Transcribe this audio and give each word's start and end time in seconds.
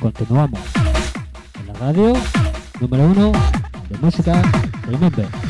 Continuamos 0.00 0.60
en 1.60 1.66
la 1.66 1.72
radio 1.74 2.12
número 2.80 3.04
uno 3.04 3.32
de 3.88 3.98
música. 3.98 4.42
With 4.88 5.47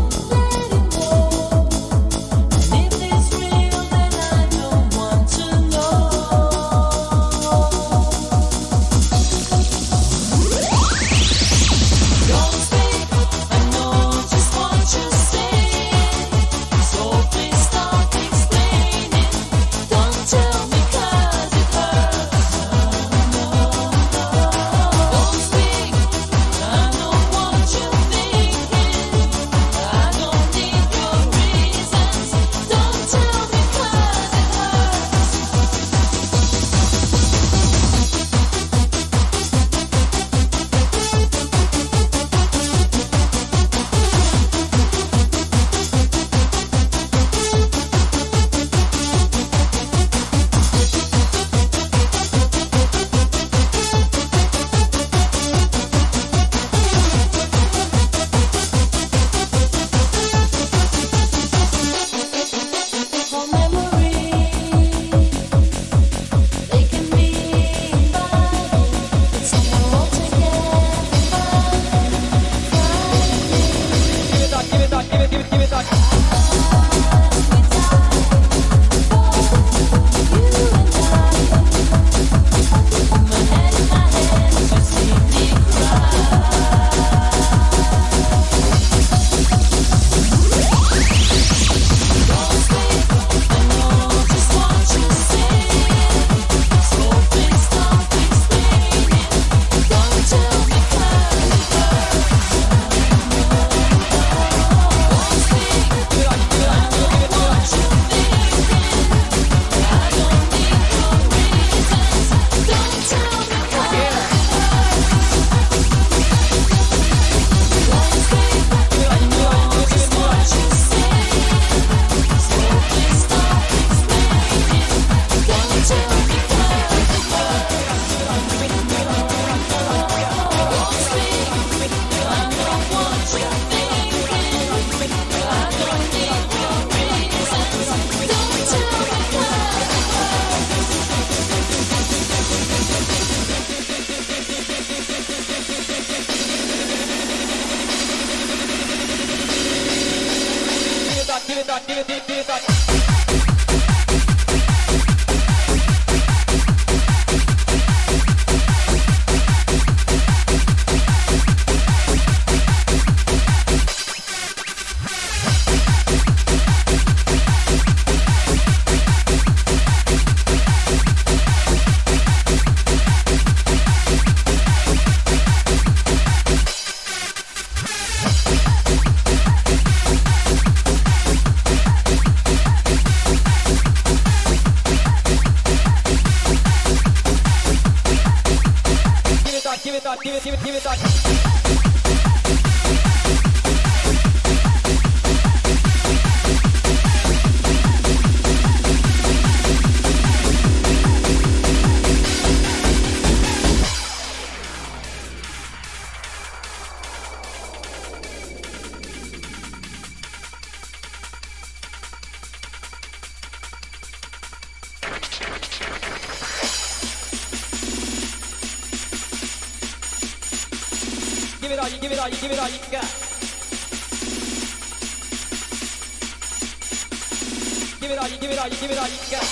Give 228.00 228.10
it 228.10 228.18
all, 228.18 228.28
you 228.28 228.38
give 228.38 228.50
it 228.50 228.58
all, 228.58 228.68
you 228.68 228.76
give 228.76 228.90
it 228.90 228.98
all, 228.98 229.08
you 229.08 229.18
got 229.30 229.44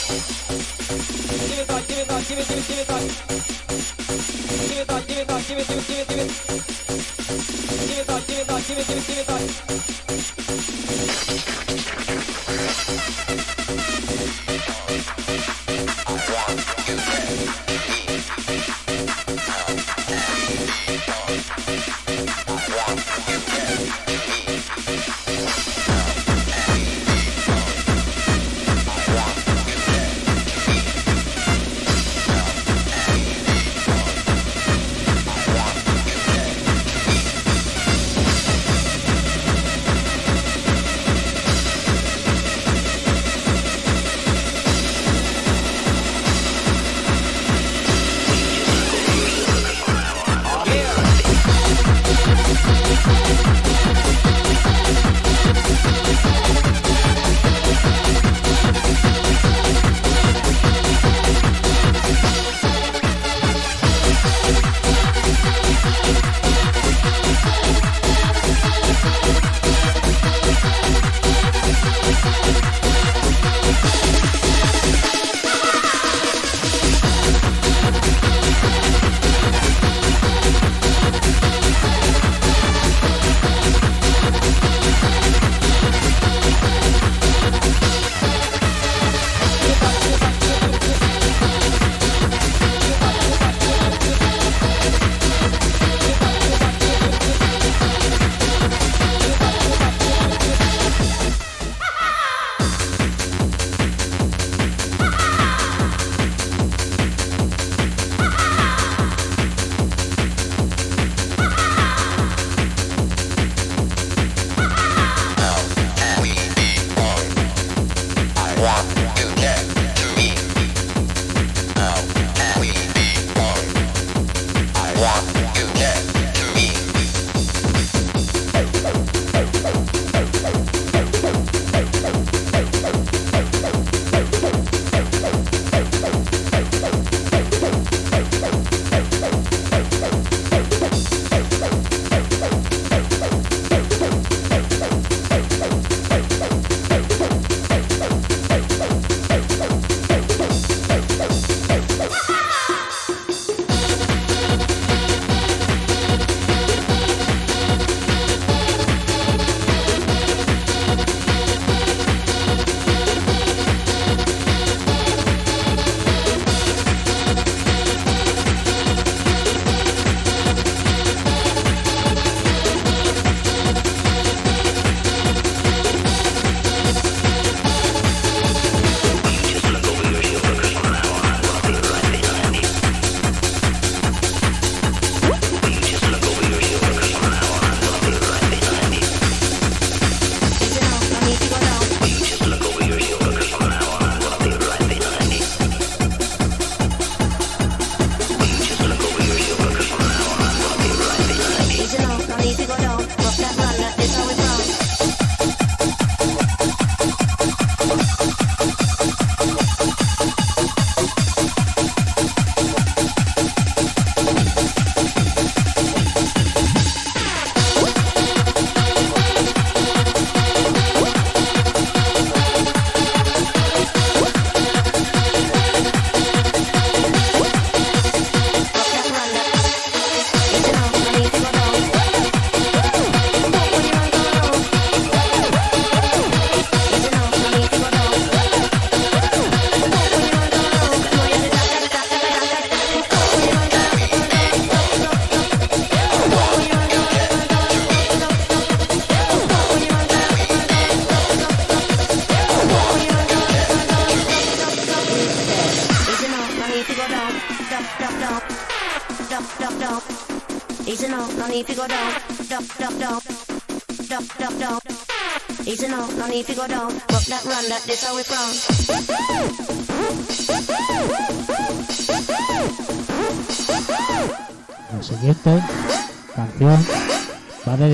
Give 1.49 1.59
it 1.59 1.71
all, 1.71 1.81
give 1.83 1.99
it 1.99 2.11
all, 2.11 2.21
give 2.23 2.39
it, 2.39 2.49
give 2.49 2.59
it, 2.59 2.67
give 2.69 2.79
it 2.79 2.91
all. 2.91 3.01
Give 4.69 4.79
it 4.79 4.91
all, 4.91 5.01
give 5.03 5.19
it 5.19 5.31
all, 5.31 5.41
give 5.43 5.59
it, 5.59 5.69
give 5.69 5.79
it, 5.79 5.87
give 5.87 5.99
it, 5.99 6.09
give 6.09 6.19
it. 6.19 6.31
Give 7.89 7.99
it 7.99 8.11
all, 8.11 8.21
give 8.21 8.39
it 8.39 8.51
all, 8.51 8.61
give 8.61 8.79
it, 8.79 8.87
give 8.87 8.99
it, 8.99 9.07
give 9.07 9.19
it 9.19 9.31
all. 9.31 10.08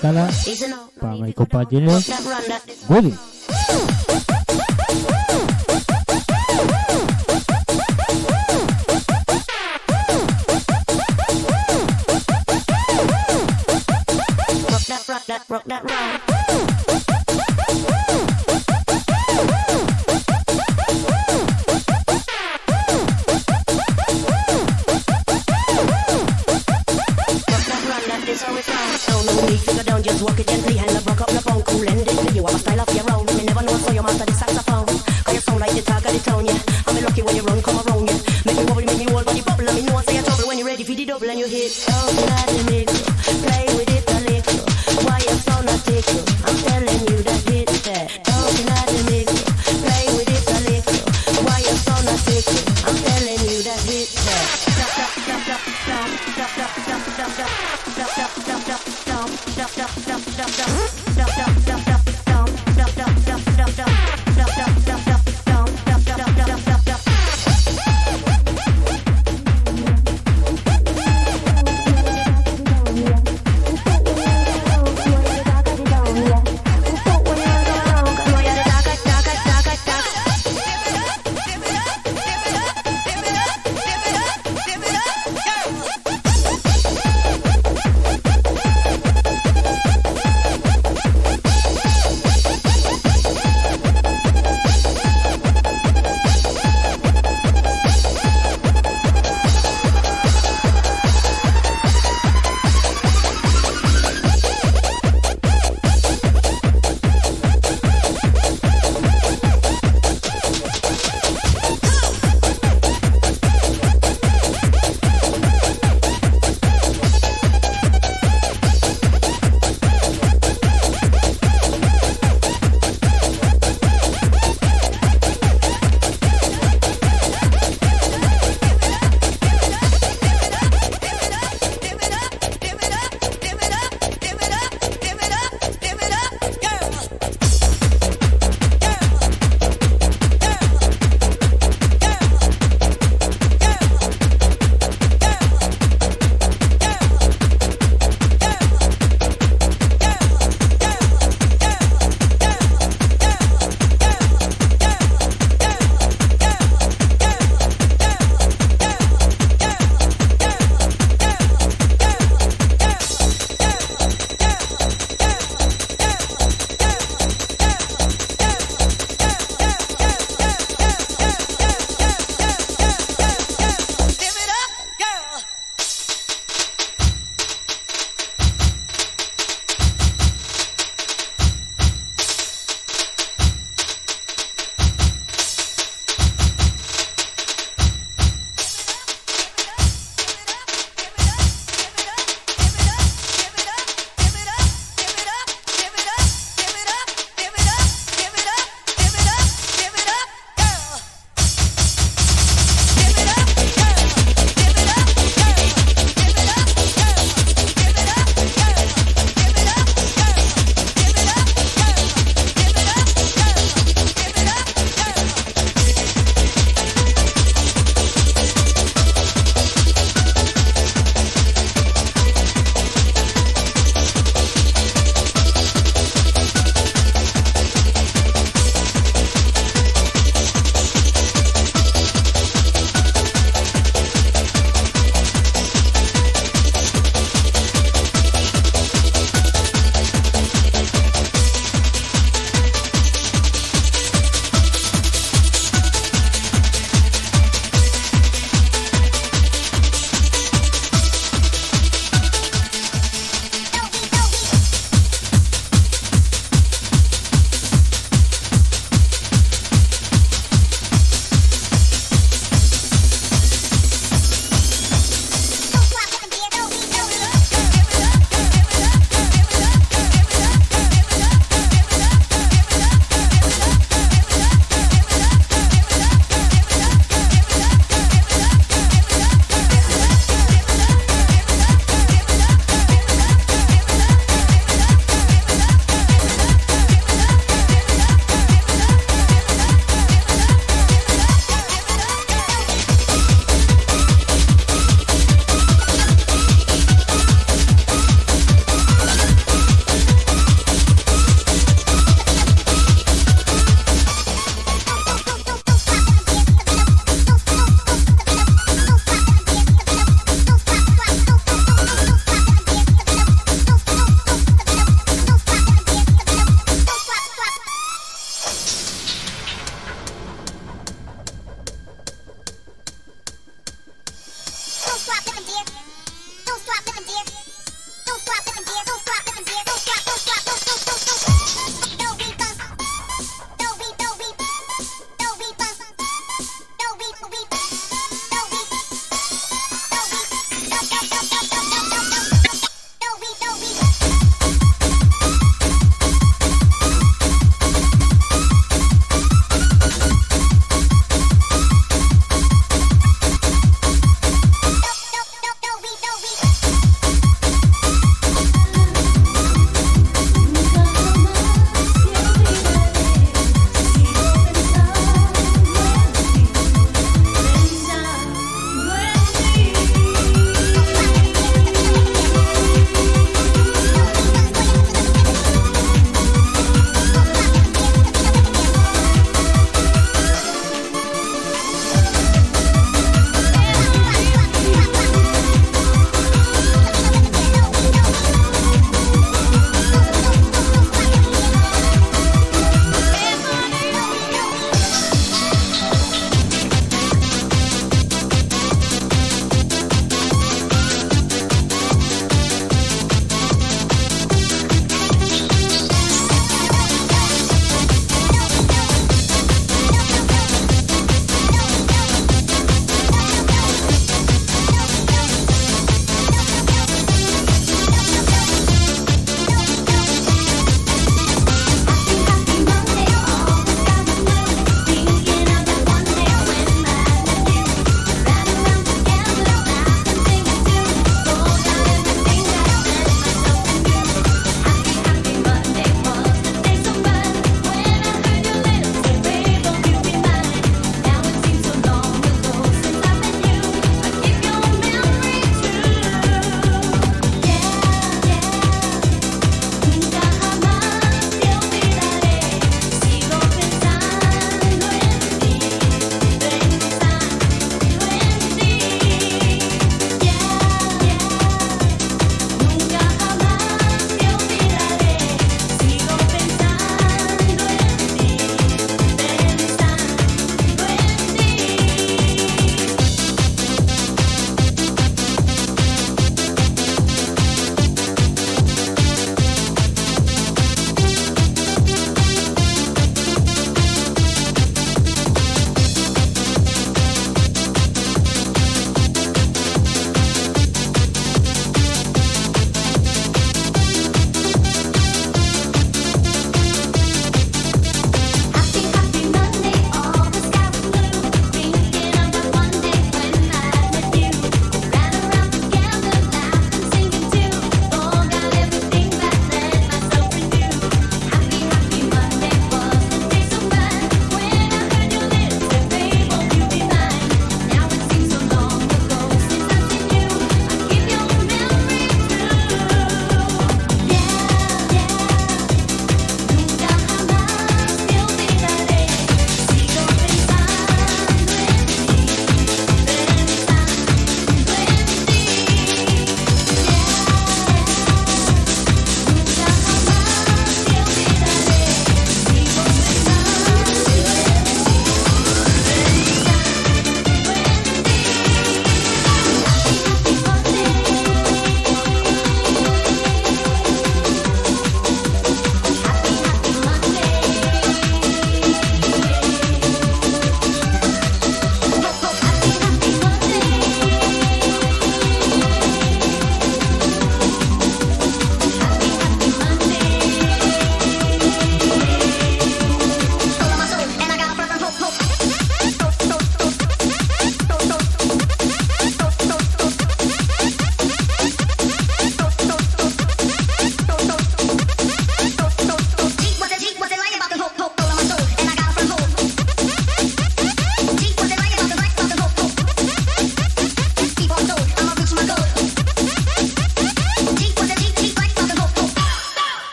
Para 0.00 1.16
mi 1.16 1.32
compañero 1.32 1.92
Woody. 2.88 3.14